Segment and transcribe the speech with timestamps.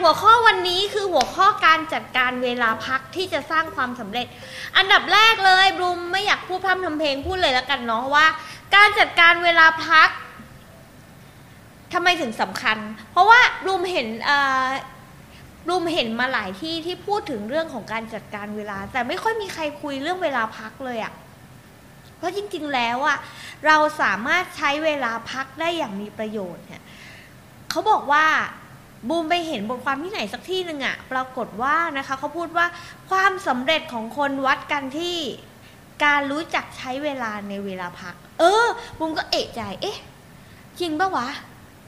[0.00, 4.26] หัวข้อวันนี้คือหัวข้อการจัดการเวลาพักที่จะสร้างความสำเร็จ
[4.76, 8.26] อันดับแรกเลยบลูมไม่อยากพูดพร่ำทำเพลงพูดเลยแล้วกันเนาะว่า
[8.76, 10.08] การจัดการเวลาพัก
[11.92, 12.78] ทำไมถึงสำคัญ
[13.12, 14.08] เพราะว่าบลูมเห็น
[15.64, 21.12] บลูมเห็นมาหลายที่ที่พูดถึงเรื่องของการจัดการเวลา แต่ไม่ค่อยมีใครคุยเรื่องเวลาพักเลยอะ
[22.16, 23.18] เพราะจริง ๆ แล้วอะ
[23.66, 26.82] เราสามารถใช้เวลาพักได้อย่างมีประโยชน์เนี่ย
[27.70, 28.26] เขาบอกว่า
[29.08, 32.66] บูมไปเห็นบทความที่ไหนสักที่หนึ่งอะปรากฏว่านะคะเขาพูดว่า
[33.10, 35.16] ความสำเร็จของคนวัดกันที่
[36.04, 38.66] การรู้จักใช้เวลาในเวลาพัก เออ
[38.98, 39.98] บูมก็เอะใจ เอ๊ะ
[40.78, 41.28] จริงปะวะ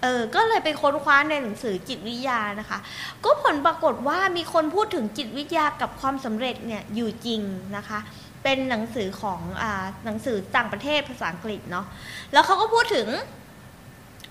[0.03, 2.79] เออ ก็เลยไปค้นคว้าในหนังสือจิตวิทยานะคะ
[3.25, 7.41] ก็ผลปรากฏว่ามีคนพูดถึงจิตวิทยากับความสำเร็จเนี่ยอยู่จริง
[7.77, 7.99] นะคะ
[8.43, 11.87] เป็นหนังสือของอ่าหนังสือต่างประเทศภาษาอังกฤษเนาะ
[12.33, 13.07] แล้วเขาก็พูดถึง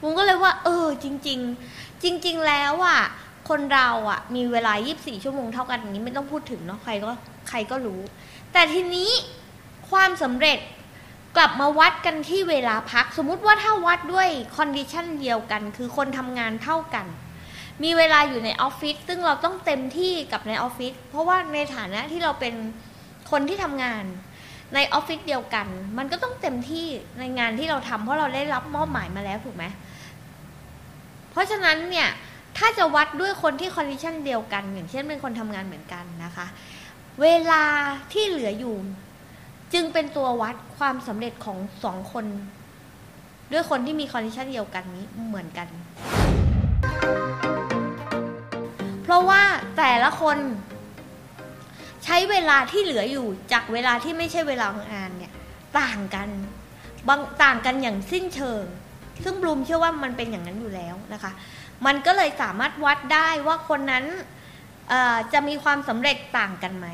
[0.02, 1.40] บลูมก็เลยว่า เออ จริง
[1.72, 3.02] ๆ จริง ๆ แล้วอะ
[3.50, 7.12] คนเราอะ มีเวลา 24 ชั่วโมงเท่ากันอย่างนี้ไม่ต้องพูดถึงเนาะใครก็
[7.50, 8.00] ใครก็รู้
[8.54, 9.10] แต่ทีนี้
[9.90, 10.60] ความสำเร็จ
[11.36, 17.06] กลับมาวัดกันที่เวลาพัก สมมุติว่าถ้าวัดด้วย condition เดียวกัน คือคนทำงานเท่ากัน
[17.84, 22.56] มีเวลาอยู่ในออฟฟิศซึ่งเราต้องเต็มที่กับในออฟฟิศเพราะว่าในฐานะที่เราเป็น
[23.32, 24.04] คนที่ทำงาน
[24.74, 25.68] ในออฟฟิศเดียวกัน
[25.98, 26.86] มันก็ต้องเต็มที่
[27.20, 29.66] ในงานที่เราทำเพราะเราได้รับมอบหมายมาแล้วถูกไหม
[31.32, 32.10] เพราะฉะนั้นเนี่ย
[32.58, 36.46] ถ้าจะวัดด้วยคนที่ condition เดียวกัน อย่างเช่นเป็นคนทำงานเหมือนกันนะคะ
[37.22, 37.64] เวลา
[38.14, 38.76] ที่เหลืออยู่
[39.74, 42.26] จึงเป็นตัววัดความสำเร็จของสองคน
[43.52, 45.68] ด้วยคนที่มี condition เดียวกันนี้เหมือนกัน
[49.04, 49.42] เพราะว่า
[49.78, 50.38] แต่ละคน
[52.06, 55.34] ใช้เวลาที่เหลืออยู่จากเวลาที่ไม่ใช่เวลาของงานเนี่ย
[55.80, 56.30] ต่างกัน
[57.08, 58.64] บางต่างกันอย่างสิ้นเชิง
[59.24, 61.32] ซึ่งบลูมเชื่อว่ามันเป็นอย่างนั้นอยู่แล้วนะคะ
[61.86, 64.06] มันก็เลยสามารถวัดได้ว่าคนนั้น
[65.34, 66.88] จะมีความสำเร็จต่างกันไหม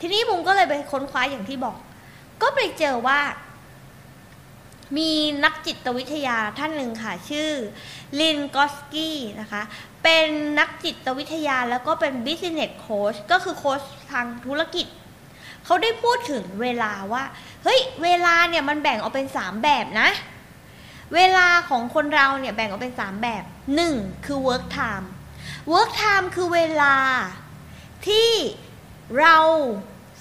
[0.00, 1.76] ทีนี้บุมก็เลยไปค้นคว้าอย่างที่บอก
[2.42, 3.20] ก็ไปเจอว่า
[4.96, 5.10] มี
[5.44, 7.50] นักจิตวิทยาท่านหนึ่งค่ะ ชื่อ
[8.20, 9.62] ลินกอสกี้นะคะ
[10.02, 10.28] เป็น
[10.58, 14.86] นักจิตวิทยาแล้วก็เป็น business coach ก็คือโค้ชทางธุรกิจ
[15.64, 17.24] เขาได้พูดถึงเวลาว่า
[17.64, 20.08] เฮ้ย เวลาเนี่ยมันแบ่งออกเป็นสามแบบนะ
[21.14, 23.94] เวลาของคนเราเนี่ยแบ่งออกเป็นสามแบบหนึ่ง
[24.26, 25.06] คือ work time
[25.72, 26.96] work time คือเวลา
[28.06, 28.30] ที่
[29.20, 29.36] เรา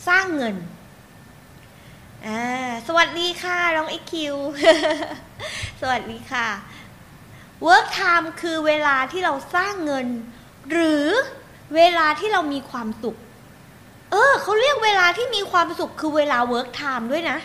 [0.07, 0.55] สร้างเงิน
[2.27, 2.41] อ่า
[2.87, 4.35] สวัสดีค่ะน้องไอคิว
[5.81, 6.47] สวัสดีค่ะ
[7.67, 10.07] work time คือเวลาที่เราสร้างเงิน
[10.71, 11.05] หรือ
[11.75, 13.17] เวลาที่เรามีความสุข
[14.11, 17.37] เออเขาเรียกเวลาที่มีความสุขคือเวลา work time ด้วยนะ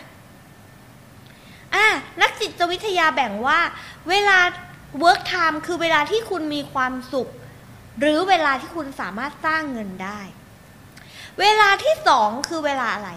[1.74, 1.86] อ่า
[2.20, 3.60] นักจิตวิทยาแบ่งว่า
[4.08, 4.38] เวลา
[5.02, 7.28] work time คือเวลาที่คุณมีความสุข
[8.00, 10.20] หรือเวลาที่คุณสามารถสร้างเงินได้
[11.40, 13.10] เวลาที่สองคือเวลาอะไร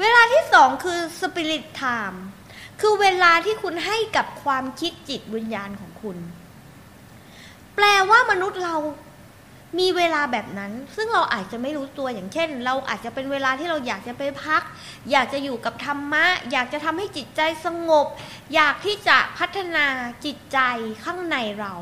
[0.00, 2.18] เวลาที่สองคือ spirit time
[2.80, 6.18] คือเวลาที่คุณให้กับความคิดจิตวิญญาณของคุณ
[7.74, 8.76] แปลว่ามนุษย์เรา
[9.78, 14.62] มีเวลาแบบนั้น ซึ่งเราอาจจะไม่รู้ตัวอย่างเช่น เราอาจจะเป็นเวลาที่เราอยากจะไปพัก
[15.10, 18.06] อยากจะอยู่กับธรรมะ อยากจะทำให้จิตใจสงบ
[18.54, 19.86] อยากที่จะพัฒนา
[20.24, 20.58] จิตใจ
[21.04, 21.74] ข้างในเรา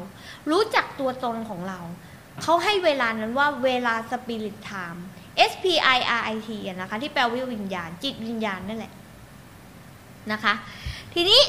[0.51, 1.81] รู้จักตัวตนของเรา
[2.43, 5.07] เขาให้เวลานั้นว่าเวลาสปิริตไทม์
[5.51, 5.67] S P
[5.97, 8.93] I R I T นะคะที่แปลว่าวิญญาณ จิตวิญญาณนั่นแหละ
[10.33, 10.55] นะคะ
[11.15, 11.41] ทีนี้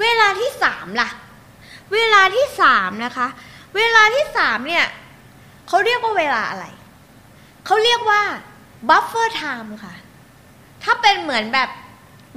[0.00, 1.08] เวลาที่สามล่ะ
[1.94, 3.26] เวลาที่สามนะคะ
[3.76, 4.86] เวลาที่สามเนี่ย
[5.68, 6.64] เขาเรียกว่าเวลาอะไร
[7.66, 8.22] เขาเรียกว่า
[8.88, 9.94] buffer time ค่ะ
[10.82, 11.68] ถ้าเป็นเหมือนแบบ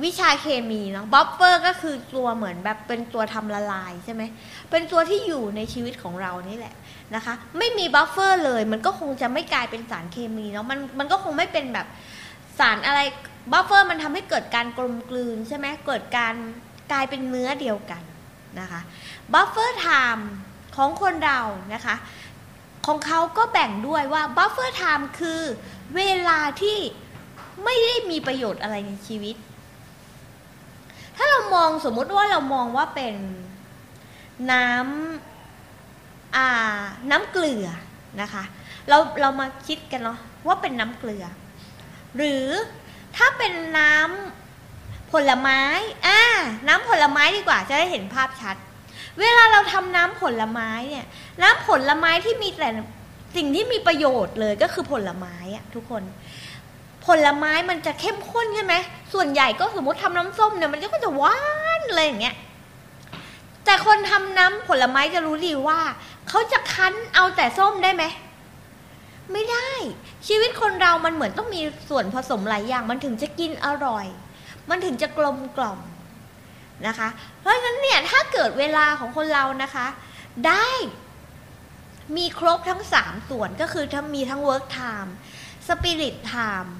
[0.03, 4.23] วิชาเคมีเนาะ buffer ก็คือตัวเหมือนแบบเป็นตัวทำละลายใช่ไหม
[4.71, 6.75] เป็นตัวที่อยู่ในชีวิตของเรานี่แหละ
[7.15, 11.87] นะคะ ไม่มี buffer เลย มันก็คงจะไม่กลายเป็นสารเคมีเนาะมันมันก็คงไม่เป็นแบบ
[12.59, 12.99] สารอะไร
[13.51, 16.35] buffer มันทำให้เกิดการกลมกลืนใช่ไหมเกิดการ
[16.91, 18.03] กลายเป็นเนื้อเดียวกัน
[18.59, 18.81] นะคะ
[19.33, 20.23] buffer time
[20.75, 21.41] ของคนเรา
[21.73, 21.95] นะคะ
[22.87, 25.41] ของเขาก็แบ่งด้วยว่า buffer time คือ
[25.95, 26.77] เวลาที่
[27.63, 29.35] ไม่ได้มีประโยชน์อะไรในชีวิต
[31.21, 33.15] ถ้าเรามองสมมุติว่าเรามองว่าเป็น
[34.51, 36.81] น้ำอ่า
[37.11, 37.67] น้ำเกลือ
[38.21, 38.43] นะคะ
[38.89, 41.25] เราเรามาคิดกันเนาะว่าเป็นน้ำเกลือ
[42.17, 42.45] หรือ
[43.15, 45.61] ถ้าเป็นน้ำผลไม้
[46.07, 46.21] อ่า
[46.67, 48.55] น้ำผลไม้ดีกว่าจะได้เห็นภาพชัด
[49.19, 51.05] เวลาเราทำน้ำผลไม้เนี่ย
[51.41, 52.69] น้ำผลไม้ที่มีแต่
[53.35, 56.03] สิ่งที่มีประโยชน์เลยก็คือผลไม้อะทุกคน
[57.05, 58.75] ผลไม้มันจะเข้มข้นใช่ไหม
[59.13, 61.37] ส่วนใหญ่ก็สมมติทำน้ำส้มเนี่ยมันก็จะหวา
[61.79, 62.35] นเลยอย่างเงี้ย
[63.65, 65.79] แต่คนทำน้ำผลไม้จะรู้ดีว่า
[66.29, 68.03] เขาจะคั้นเอาแต่ส้มได้ไหม
[69.31, 69.71] ไม่ได้
[70.27, 74.05] ชีวิตคนเรามันเหมือนต้องมีส่วนผสมหลายอย่าง มันถึงจะกินอร่อย
[74.69, 75.79] มันถึงจะกลมกล่อม
[76.87, 77.07] นะคะ
[77.39, 79.87] เพราะฉะนั้นเนี่ยถ้าเกิดเวลาของคนเรานะคะ
[80.47, 80.67] ได้
[82.17, 85.11] มีครบทั้งสามส่วนก็คือทั้งมีทั้ง work time
[85.67, 86.71] spirit time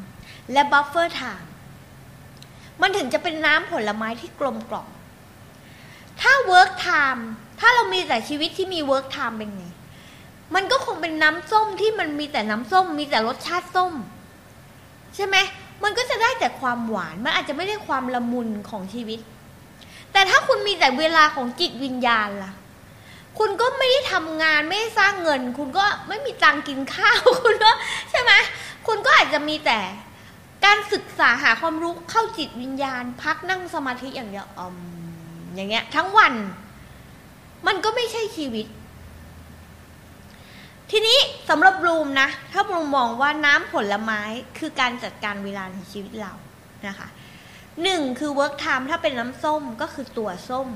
[0.52, 1.48] และ buffer time
[2.82, 4.88] มันถึงจะเป็นน้ำผลไม้ที่กลมกล่อม
[6.22, 7.22] ถ้า work time
[7.60, 9.66] ถ้าเรามีแต่ชีวิตที่มี work time เป็นไง
[10.56, 13.94] มันก็คงเป็นน้ำส้มที่มันมีแต่น้ำส้ม มีแต่รสชาติส้ม
[15.16, 15.38] ใช่ไหม
[15.84, 19.20] มันก็จะได้แต่ความหวาน มันอาจจะไม่ได้ความละมุนของชีวิต
[20.12, 22.52] แต่ถ้าคุณมีแต่เวลาของจิตวิญญาณล่ะ
[23.40, 27.72] คุณก็ไม่ได้ทำงานไม่ได้สร้างเงิน คุณก็ไม่มีตังกินข้าวคุณก็
[28.12, 28.32] ใช่ไหม
[28.88, 29.80] คุณก็อาจจะมีแต่
[30.66, 34.76] การศึกษาหาความรู้เข้าจิตวิญญาณ พักนั่งสมาธิอย่างเดียวอม
[35.56, 36.34] อย่างเงี้ย ทั้งวัน
[37.68, 38.68] มันก็ไม่ใช่ชีวิต
[40.92, 41.18] ทีนี้
[41.50, 44.22] สำหรับบลูมนะ ถ้าบลูมมองว่าน้ำผลไม้
[44.58, 46.34] คือการจัดการเวลาในชีวิตเรา
[46.88, 47.08] นะคะ
[47.84, 50.70] หนึ่งคือ work time ถ้าเป็นน้ำส้มก็คือตัวส้ม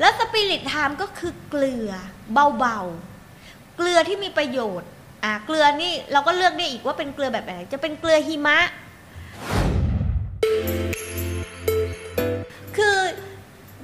[0.00, 1.90] แล้วสปิริตไทม์ก็คือเกลือ
[2.32, 4.90] เบาๆ เกลือที่มีประโยชน์
[5.24, 8.58] อ่าเกลือนี่เราก็เลือกได้อีกว่าเป็นเกลือแบบไหนจะเป็นเกลือหิมะ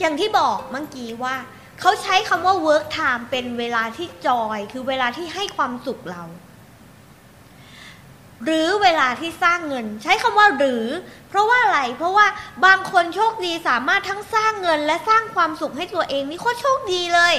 [0.03, 1.37] อย่างที่บอกเมื่อกี้ว่า
[1.81, 6.25] เขาใช้คำว่า work time เป็นเวลาที่จอย คือเวลาที่ให้ความสุขเรา
[8.45, 10.87] หรือเวลาที่สร้างเงิน ใช้คำว่าหรือ
[11.29, 12.27] เพราะว่าอะไร เพราะว่า
[12.67, 17.35] บางคนโชคดีสามารถทั้งสร้างเงิน และสร้างความสุขให้ตัวเองนี่โคตรโชคดีเลย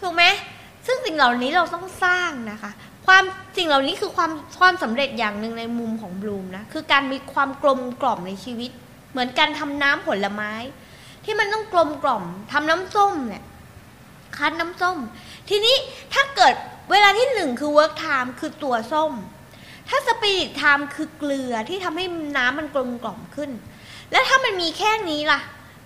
[0.00, 0.24] ถูกไหม
[0.86, 2.70] ซึ่งสิ่งเหล่านี้เราต้องสร้างนะคะ
[3.06, 3.22] ความ
[3.56, 4.30] สิ่งเหล่านี้คือความ
[4.60, 8.70] ความสำเร็จอย่างหนึ่งในมุมของบลูมนะ คือการมีความกลมกล่อมในชีวิต
[9.10, 10.52] เหมือนการทำน้ำผลไม้
[11.30, 13.44] ที่มันต้องกลมกล่อมทำน้ำส้มเนี่ย
[14.36, 14.98] คั้นน้ำส้ม
[15.48, 15.76] ทีนี้
[16.14, 16.54] ถ้าเกิด
[16.90, 19.12] เวลาที่หนึ่งคือ work time คือตัวส้ม
[19.88, 22.04] ถ้าสปิริตไทม์คือเกลือที่ทำให้
[22.36, 23.50] น้ำมันกลมกล่อมขึ้น
[24.12, 25.40] แล้วถ้ามันมีแค่นี้ล่ะ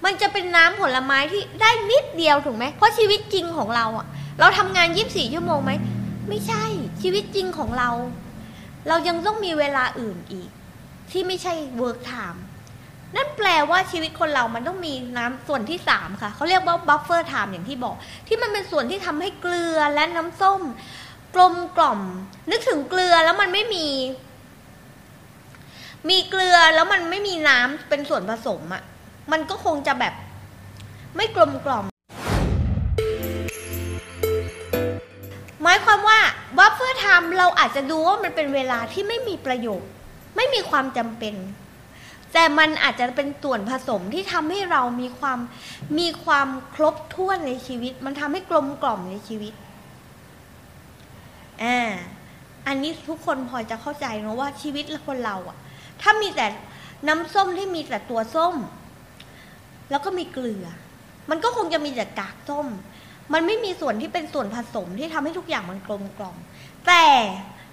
[0.04, 4.06] มันจะเป็นน้ำผลไม้ที่ได้นิดเดียวถูกไหมเพราะชีวิตจริงของเราอะ
[4.40, 5.72] เราทำงาน24ชั่วโมงไหม
[6.28, 6.64] ไม่ใช่
[7.02, 7.90] ชีวิตจริงของเรา
[8.88, 10.48] เรายังต้องมีเวลาอื่นอีก
[11.10, 12.38] ที่ไม่ใช่ work time
[13.16, 17.96] นั่นแปลว่าชีวิตคนเรามันต้องมีน้ำส่วนที่สามค่ะ เขาเรียกว่า buffer time อย่างที่บอก
[18.28, 20.60] ที่มันเป็นส่วนที่ทำให้เกลือและน้ำส้ม
[21.34, 22.00] กลมกล่อม
[22.50, 23.86] นึกถึงเกลือแล้วมันไม่มี
[26.08, 28.82] มีเกลือแล้วมันไม่มีน้ำเป็นส่วนผสมอะ่ะ
[29.32, 30.14] มันก็คงจะแบบ
[31.16, 31.84] ไม่กลมกล่อม
[35.62, 36.18] หมายความว่า
[36.56, 39.90] buffer time เราอาจจะดูว่ามันเป็นเวลาที่ไม่มีประโยชน์
[40.36, 41.34] ไม่มีความจำเป็น
[42.32, 45.38] แต่มันอาจจะเป็นส่วนผสมที่ทำให้เรามีความ
[45.98, 49.54] มีความครบถ้วนในชีวิต มันทำให้กลมกล่อมในชีวิต
[51.62, 51.78] อ่า
[52.66, 55.56] อันนี้ทุกคนพอจะเข้าใจนะว่าชีวิตคนเราอะ
[56.02, 56.46] ถ้ามีแต่
[57.08, 58.54] น้ำส้มที่มีแต่ตัวส้ม
[59.90, 60.66] แล้วก็มีเกลือ
[61.30, 62.66] มันก็คงจะมีแต่กากส้ม
[63.32, 66.36] มันไม่มีส่วนที่เป็นส่วนผสมที่ทำให้ทุกอย่างมันกลมกล่อม
[66.86, 67.04] แต่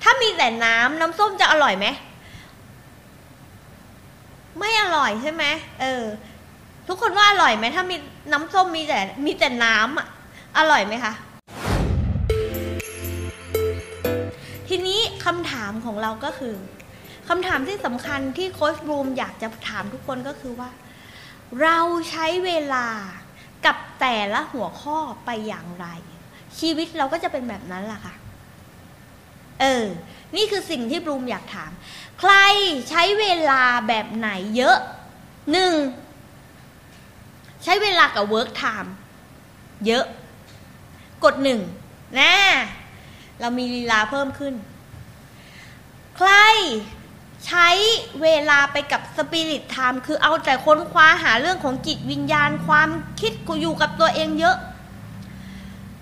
[0.04, 1.88] ถ้ามีแต่น้ำน้ำส้มจะอร่อยไหม
[4.60, 5.44] ไม่อร่อยใช่ไหม
[5.82, 6.04] เออ
[6.88, 7.96] ทุกคนว่าอร่อยไหมถ้ามี
[8.32, 10.08] น้ำส้มมีแต่มีแต่น้ำอะ
[10.58, 11.14] อร่อยไหมคะ
[14.68, 16.56] ทีนี้คำถามของเราก็คือ
[17.30, 20.70] คำถามที่สำคัญที่โค้ชบูมอยากจะถามทุกคนก็คือว่า
[21.62, 22.88] เราใช้เวลา
[23.66, 25.88] กับแต่ละหัวข้อไปอย่างไร
[26.60, 28.14] ชีวิตเราก็จะเป็นแบบนั้นแหละค่ะ
[29.62, 29.86] เออ
[30.36, 31.72] นี่คือสิ่งที่บลูมอยากถาม
[32.20, 32.34] ใคร
[32.90, 34.78] ใช้เวลาแบบไหนเยอะ
[35.52, 35.74] หนึ่ง
[37.64, 38.90] ใช้เวลากับ work time
[39.86, 40.06] เยอะ
[41.24, 41.60] กดหนึ่ง
[42.20, 42.34] นะ
[43.40, 44.54] เรามีลีลาเพิ่มขึ้น
[46.18, 46.32] ใคร
[47.46, 47.70] ใช้
[48.22, 54.58] เวลาไปกับสปิริตไทม์คือเอาแต่ค้นคว้าหาเรื่องของจิตวิญญาณความคิดกูอยู่กับตัวเองเยอะ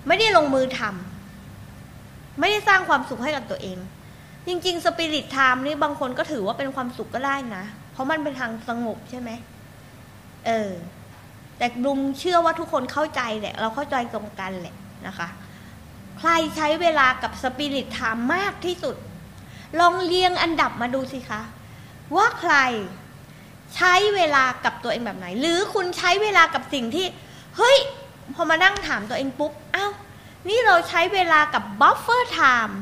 [0.06, 3.78] ไม่ได้ลงมือทำไม่ได้สร้างความสุขให้กับตัวเอง
[4.48, 9.30] จริงๆ spirit time นี่บางคนก็ถือว่าเป็นความสุขก็ได้นะ เพราะมันเป็นทางสงบใช่ไหม
[10.46, 10.70] เออ
[11.58, 14.74] แต่บลูมเชื่อว่าทุกคนเข้าใจแหละ เราเข้าใจตรงกันแหละ
[15.06, 15.28] นะคะ
[16.18, 18.96] ใครใช้เวลากับ spirit time มากที่สุด
[19.80, 21.40] ลองเรียงอันดับมาดูสิคะ
[22.16, 22.54] ว่าใคร
[23.76, 27.06] ใช้เวลากับตัวเองแบบไหน หรือคุณใช้เวลากับสิ่งที่
[27.56, 27.76] เฮ้ย
[28.34, 29.92] พอมานั่งถามตัวเองปุ๊บ อ้าว
[30.48, 32.80] นี่เราใช้เวลากับ buffer time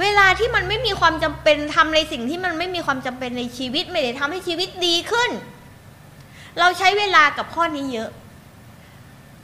[0.00, 5.30] เวลาที่มันไม่มีความจำเป็นทำในสิ่งที่มันไม่มีความจำเป็นในชีวิต ไม่ได้ทำให้ชีวิตดีขึ้น
[6.58, 8.10] เราใช้เวลากับข้อนี้เยอะ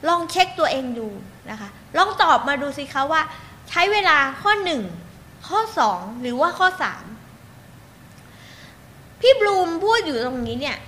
[0.08, 1.08] ลองเช็คตัวเองดู
[1.50, 3.22] นะคะ ลองตอบมาดูสิคะว่า
[3.68, 4.82] ใช้เวลาข้อหนึ่ง
[5.48, 7.04] ข้อสองหรือว่าข้อสาม
[9.20, 10.78] พี่บลูมพูดอยู่ตรงนี้เนี่ย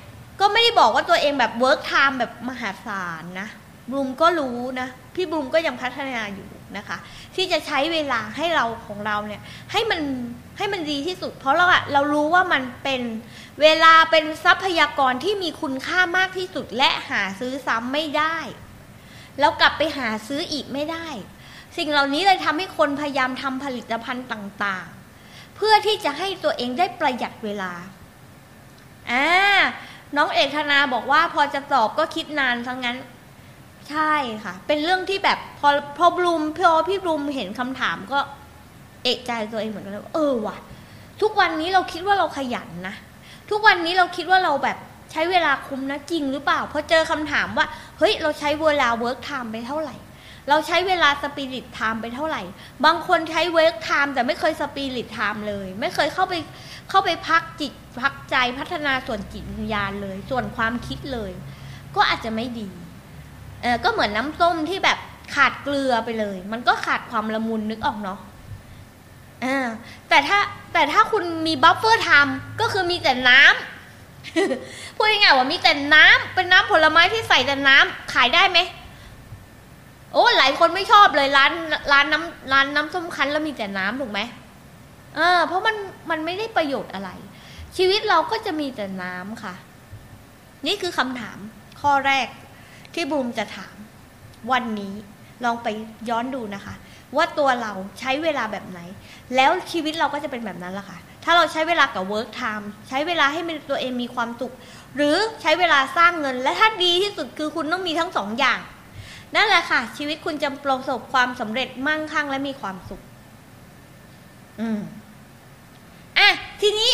[0.41, 3.49] ก็ไม่ได้บอกว่าตัวเองแบบ work time แบบมหาศาลนะ
[3.91, 6.99] บลูมก็รู้นะ พี่บลูมก็ยังพัฒนาอยู่ นะคะ
[7.35, 9.43] ที่จะใช้เวลาให้เราของเราเนี่ย
[9.73, 10.01] ให้มัน
[10.59, 13.03] ให้มันดีที่สุด เพราะเราอะเรารู้ว่ามันเป็น
[13.63, 18.37] เวลาเป็นทรัพยากรที่มีคุณค่ามากที่สุดและหาซื้อซ้ำไม่ได้
[19.39, 21.09] แล้วกลับไปหาซื้ออีกไม่ได้
[21.77, 27.73] สิ่งเหล่านี้เลยทำให้คนพยายามทำผลิตภัณฑ์ต่างๆ เพื่อที่จะให้ตัวเองได้ประหยัดเวลา
[29.11, 29.27] อ่า
[30.17, 32.97] น้องเอกธนาบอกว่าพอจะตอบก็คิดนานทั้งนั้น
[33.91, 34.15] ใช่
[34.45, 38.19] ค่ะ เป็นเรื่องที่แบบพอพอบลูมพอพี่บลูมเห็นคำถามก็
[39.05, 40.57] เอ๊ะใจตัวเองเหมือนกันเลยว่าเออว่ะ
[41.23, 42.95] ทุกวันนี้เราคิดว่าเราขยันนะ
[43.51, 44.79] ทุกวันนี้เราคิดว่าเราแบบ
[45.13, 47.67] ใช้เวลาคุ้มนะจริงหรือเปล่าพอเจอคำถามว่า
[47.99, 49.97] เฮ้ยเราใช้เวลา work time ไปเท่าไหร่
[50.49, 52.43] เราใช้เวลา spirit time ไปเท่าไหร่
[52.85, 56.35] บางคนใช้ work time แต่ไม่เคย spirit time เลย ไม่เคยเข้าไป
[56.91, 61.31] เข้าไปพักจิตพักใจพัฒนาส่วนจิตวิญญาณเลย ส่วนความคิดเลย
[61.97, 62.69] ก็อาจจะไม่ดี
[63.63, 64.99] เออก็เหมือนน้ำส้มที่แบบ
[65.35, 68.19] ขาดเกลือไปเลย มันก็ขาดความละมุนนึกออกเนาะ
[69.45, 69.67] อ่า
[70.09, 70.39] แต่ถ้า
[70.73, 78.59] แต่ถ้าคุณมี buffer time ก็คือมีแต่น้ำพูดง่ายๆว่ามีแต่น้ำเป็นน้ำผลไม้ที่ใส่แต่น้ำขายได้ไหม
[80.13, 81.53] โอ้หลายคนไม่ชอบเลยร้าน
[81.93, 84.21] ร้านน้ำร้านน้ำส้มคั้นแล้วมีแต่น้ำถูกไหม
[85.17, 85.77] เออเพราะมัน
[86.11, 87.11] มันไม่ได้ประโยชน์อะไร
[87.77, 89.55] ชีวิตเราก็จะมีแต่น้ำค่ะ
[90.67, 91.39] นี่คือคำถาม
[91.81, 92.27] ข้อแรก
[92.97, 93.77] ที่บูมจะถาม
[94.53, 94.95] วันนี้
[95.45, 95.69] ลองไป
[96.09, 96.75] ย้อนดูนะคะ
[97.17, 98.81] ว่าตัวเราใช้เวลาแบบไหน
[99.37, 104.53] แล้วชีวิตเราก็จะเป็นแบบนั้นละค่ะ ถ้าเราใช้เวลากับ work time ใช้เวลาให้มันตัวเองมีความสุข
[104.97, 108.59] หรือใช้เวลาสร้างเงิน และถ้าดีที่สุดคือคุณต้องมีทั้งสองอย่าง
[109.35, 113.01] นั่นแหละค่ะ ชีวิตคุณจะประสบความสำเร็จมั่งคั่งและมีความสุข
[114.61, 114.81] อืม
[116.19, 116.29] อะ
[116.61, 116.91] ทีนี้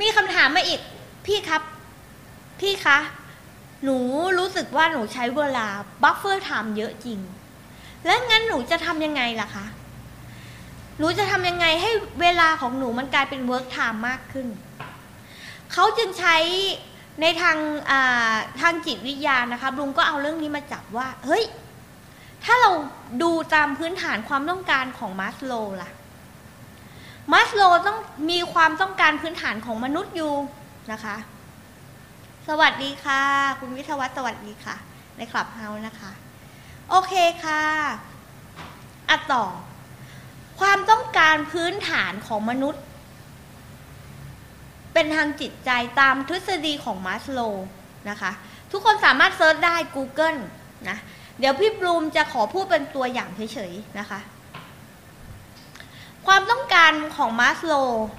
[0.00, 0.80] มีคำถามมาอีก
[1.26, 1.62] พี่ครับ
[2.60, 2.98] พี่คะ
[3.84, 3.96] หนู
[4.38, 5.66] รู้สึกว่าหนูใช้เวลา
[6.02, 7.18] buffer time เยอะจริง
[8.04, 9.66] แล้วงั้นหนูจะทำยังไงล่ะคะ
[10.98, 11.90] หนูจะทำยังไงให้
[12.22, 14.46] เวลาของหนูมันกลายเป็น work time มากขึ้น
[15.72, 16.36] เขาจึงใช้
[17.20, 17.56] ในทาง
[18.60, 21.44] ทางจิตวิทยานะคะลุงก็เอาเรื่องนี้มาจับว่า เฮ้ย
[22.44, 22.70] ถ้าเรา
[23.22, 25.90] ดูตามพื้นฐานความต้องการของมาสโลล่ะ
[27.32, 27.98] มาสโลต้อง
[28.30, 30.32] มีความต้องการพื้นฐานของมนุษย์อยู่
[30.92, 31.16] นะคะ
[32.52, 33.22] สวัสดีค่ะ
[33.60, 34.76] คุณวิทวัฒน์สวัสดีค่ะ
[35.16, 36.10] ในคลับเฮาส์นะคะ
[36.90, 37.14] โอเค
[37.44, 37.62] ค่ะ
[39.08, 39.44] อะต่อ
[40.60, 42.82] ความต้องการพื้นฐานของมนุษย์
[44.92, 47.40] เป็นทางจิตใจตามทฤษฎีของมาสโล
[48.10, 48.30] นะคะ
[48.70, 50.40] ทุกคนสามารถเซิร์ชได้ Google
[50.88, 50.98] นะ
[51.38, 54.20] เดี๋ยวพี่บลูมจะขอพูดเป็นตัวอย่างเฉยๆนะคะ
[56.26, 57.74] ความต้องการของมาสโล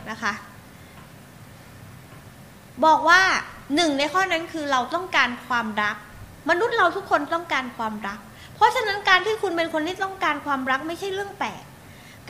[0.10, 0.34] นะคะ
[2.88, 3.22] บอกว่า
[3.76, 5.96] หนึ่งในข้อนั้นคือเราต้องการความรัก
[6.50, 8.20] มนุษย์เราทุกคนต้องการความรัก
[8.56, 11.64] เพราะฉะนั้นการที่คุณเป็นคนที่ต้องการความรักไม่ใช่เรื่องแปลก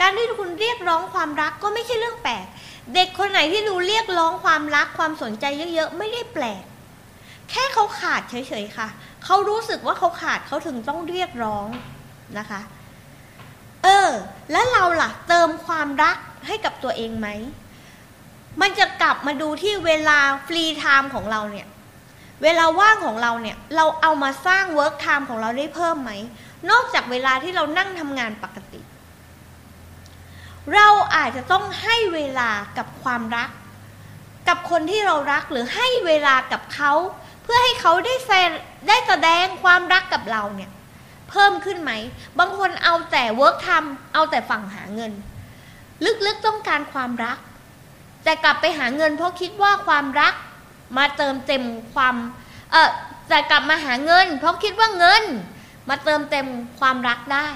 [0.00, 2.46] การที่คุณเรียกร้องความรักก็ไม่ใช่เรื่องแปลก
[2.94, 5.44] เด็กคนไหนที่ดูเรียกร้องความรักความสนใจ
[5.74, 6.62] เยอะๆไม่ได้แปลก
[7.50, 8.88] แค่เขาขาดเฉยๆค่ะ
[9.24, 11.66] เขารู้สึกว่าเขาขาดเขาถึงต้องเรียกร้อง
[12.38, 12.60] นะคะ
[13.84, 14.08] เออ
[14.52, 16.16] แล้วเราล่ะเติมความรัก
[16.46, 17.28] ให้กับตัวเองไหม
[18.60, 21.66] มันจะกลับมาดูที่เวลา free time ของเราเนี่ย
[22.42, 26.10] เวลาว่างของเราเนี่ย เราเอามาสร้าง work time ของเราได้เพิ่มไหม
[26.70, 28.80] นอกจากเวลาที่เรานั่งทำงานปกติ
[30.74, 33.50] เราอาจจะต้องให้เวลากับความรัก
[34.48, 36.92] กับคนที่เรารักหรือให้เวลากับเขา
[37.42, 38.30] เพื่อให้เขาได้แส
[38.88, 40.70] ได้แสดงความรักกับเราเนี่ย
[41.30, 41.92] เพิ่มขึ้นไหม
[42.38, 45.12] บางคนเอาแต่ work time เอาแต่ฝั่งหาเงิน
[46.26, 47.38] ลึกๆต้องการความรัก
[48.24, 50.34] แต่กลับไปหาเงินเพราะคิดว่าความรัก
[50.98, 52.14] มาเติมเต็มความ
[52.72, 52.90] เออ
[53.28, 55.24] แต่กลับมาหาเงิน เพราะคิดว่าเงิน
[55.88, 56.46] มาเติมเต็ม
[56.80, 57.48] ความรักได้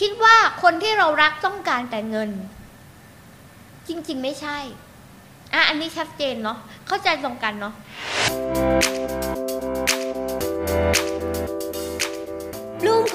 [0.00, 2.30] คิดว่าคนที่เรารักต้องการแต่เงิน
[3.88, 4.58] จริงๆไม่ใช่
[5.52, 7.74] อะอันนี้ชัดเจนเนาะเข้าใจตรงกันเนาะ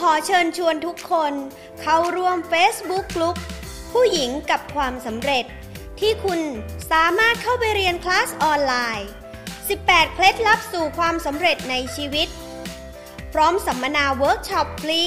[0.03, 1.33] ขอเชิญชวนทุกคน
[1.81, 3.35] เข้าร่วม Facebook กลุ่ม
[3.93, 5.45] ผู้หญิงกับความสำเร็จ
[5.99, 6.39] ที่คุณ
[6.91, 9.09] สามารถเข้าไปเรียนคลาสออนไลน์
[9.57, 12.27] 18 เคล็ดลับสู่ความสำเร็จในชีวิต
[13.33, 15.03] พร้อมสัมมนาเวิร์กช็อปฟรี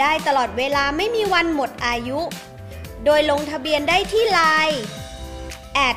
[0.00, 2.20] ได้ตลอดเวลาไม่มีวันหมดอายุ
[3.04, 4.80] โดยลงทะเบียนได้ที่ไลน์
[5.88, 5.96] at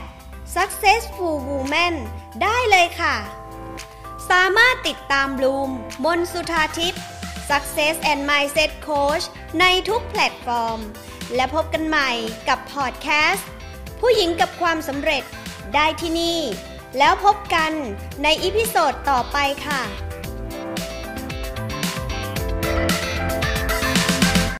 [0.56, 1.96] successful woman
[2.44, 3.16] ได้เลยค่ะ
[4.30, 5.70] สามารถติดตามบลูม
[6.06, 7.02] มนสุธาทิพย์
[7.50, 9.26] Success and Mindset Coach
[9.60, 10.80] ในทุกแพลตฟอร์ม
[11.36, 12.10] และพบกันใหม่
[12.48, 13.50] กับพอดแคสต์
[14.08, 15.24] ผู้หญิงกับความสำเร็จ
[15.76, 16.40] ได้ที่นี่
[16.98, 17.72] แล้วพบกัน
[18.24, 19.82] ใน episode ต่อไปค่ะ